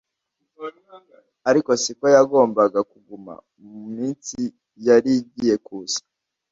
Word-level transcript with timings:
ariko 1.49 1.69
siko 1.83 2.05
yagombaga 2.15 2.79
kuguma 2.91 3.33
mu 3.63 3.73
minsi 3.95 4.39
yari 4.87 5.09
igiye 5.19 5.55
kuza. 5.65 5.99